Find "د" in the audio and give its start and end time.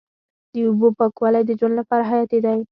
0.53-0.55, 1.45-1.51